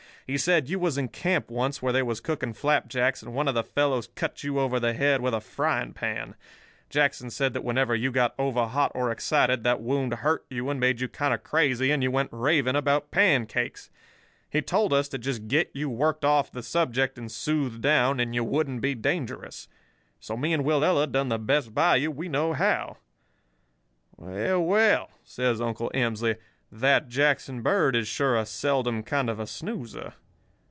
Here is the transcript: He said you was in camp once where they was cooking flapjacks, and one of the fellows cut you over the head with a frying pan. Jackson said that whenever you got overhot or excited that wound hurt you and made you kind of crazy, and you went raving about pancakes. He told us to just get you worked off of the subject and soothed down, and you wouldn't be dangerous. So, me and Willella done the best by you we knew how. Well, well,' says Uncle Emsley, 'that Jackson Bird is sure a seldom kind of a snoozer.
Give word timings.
He 0.27 0.37
said 0.37 0.69
you 0.69 0.79
was 0.79 0.97
in 0.97 1.09
camp 1.09 1.49
once 1.51 1.81
where 1.81 1.91
they 1.91 2.01
was 2.03 2.21
cooking 2.21 2.53
flapjacks, 2.53 3.21
and 3.21 3.33
one 3.33 3.49
of 3.49 3.53
the 3.53 3.65
fellows 3.65 4.07
cut 4.15 4.45
you 4.45 4.61
over 4.61 4.79
the 4.79 4.93
head 4.93 5.19
with 5.19 5.33
a 5.33 5.41
frying 5.41 5.91
pan. 5.91 6.35
Jackson 6.89 7.29
said 7.29 7.51
that 7.51 7.65
whenever 7.65 7.93
you 7.93 8.13
got 8.13 8.33
overhot 8.39 8.93
or 8.95 9.11
excited 9.11 9.65
that 9.65 9.81
wound 9.81 10.13
hurt 10.13 10.45
you 10.49 10.69
and 10.69 10.79
made 10.79 11.01
you 11.01 11.09
kind 11.09 11.33
of 11.33 11.43
crazy, 11.43 11.91
and 11.91 12.01
you 12.01 12.09
went 12.11 12.29
raving 12.31 12.77
about 12.77 13.11
pancakes. 13.11 13.89
He 14.49 14.61
told 14.61 14.93
us 14.93 15.09
to 15.09 15.17
just 15.17 15.49
get 15.49 15.69
you 15.73 15.89
worked 15.89 16.23
off 16.23 16.47
of 16.47 16.53
the 16.53 16.63
subject 16.63 17.17
and 17.17 17.29
soothed 17.29 17.81
down, 17.81 18.21
and 18.21 18.33
you 18.33 18.45
wouldn't 18.45 18.79
be 18.79 18.95
dangerous. 18.95 19.67
So, 20.21 20.37
me 20.37 20.53
and 20.53 20.63
Willella 20.63 21.11
done 21.11 21.27
the 21.27 21.39
best 21.39 21.73
by 21.73 21.97
you 21.97 22.09
we 22.09 22.29
knew 22.29 22.53
how. 22.53 22.95
Well, 24.15 24.63
well,' 24.63 25.11
says 25.25 25.59
Uncle 25.59 25.91
Emsley, 25.93 26.37
'that 26.73 27.09
Jackson 27.09 27.61
Bird 27.61 27.97
is 27.97 28.07
sure 28.07 28.37
a 28.37 28.45
seldom 28.45 29.03
kind 29.03 29.29
of 29.29 29.37
a 29.41 29.45
snoozer. 29.45 30.13